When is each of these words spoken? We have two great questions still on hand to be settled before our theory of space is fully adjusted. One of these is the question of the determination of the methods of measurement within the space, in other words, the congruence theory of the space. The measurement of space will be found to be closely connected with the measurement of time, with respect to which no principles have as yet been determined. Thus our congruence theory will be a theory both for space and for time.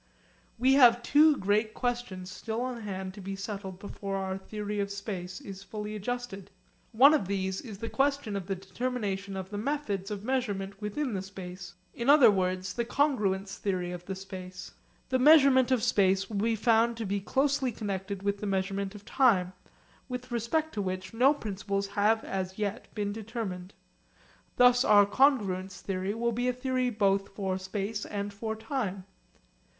We 0.57 0.73
have 0.73 1.03
two 1.03 1.37
great 1.37 1.75
questions 1.75 2.31
still 2.31 2.61
on 2.61 2.81
hand 2.81 3.13
to 3.13 3.21
be 3.21 3.35
settled 3.35 3.77
before 3.77 4.15
our 4.15 4.35
theory 4.35 4.79
of 4.79 4.89
space 4.89 5.39
is 5.39 5.61
fully 5.61 5.95
adjusted. 5.95 6.49
One 6.91 7.13
of 7.13 7.27
these 7.27 7.61
is 7.61 7.77
the 7.77 7.87
question 7.87 8.35
of 8.35 8.47
the 8.47 8.55
determination 8.55 9.37
of 9.37 9.51
the 9.51 9.59
methods 9.59 10.09
of 10.09 10.23
measurement 10.23 10.81
within 10.81 11.13
the 11.13 11.21
space, 11.21 11.75
in 11.93 12.09
other 12.09 12.31
words, 12.31 12.73
the 12.73 12.83
congruence 12.83 13.57
theory 13.59 13.91
of 13.91 14.03
the 14.05 14.15
space. 14.15 14.71
The 15.09 15.19
measurement 15.19 15.69
of 15.69 15.83
space 15.83 16.27
will 16.27 16.37
be 16.37 16.55
found 16.55 16.97
to 16.97 17.05
be 17.05 17.19
closely 17.19 17.71
connected 17.71 18.23
with 18.23 18.39
the 18.39 18.47
measurement 18.47 18.95
of 18.95 19.05
time, 19.05 19.53
with 20.09 20.31
respect 20.31 20.73
to 20.73 20.81
which 20.81 21.13
no 21.13 21.31
principles 21.31 21.85
have 21.89 22.23
as 22.23 22.57
yet 22.57 22.87
been 22.95 23.13
determined. 23.13 23.75
Thus 24.55 24.83
our 24.83 25.05
congruence 25.05 25.79
theory 25.79 26.15
will 26.15 26.31
be 26.31 26.47
a 26.47 26.53
theory 26.53 26.89
both 26.89 27.29
for 27.35 27.59
space 27.59 28.03
and 28.07 28.33
for 28.33 28.55
time. 28.55 29.05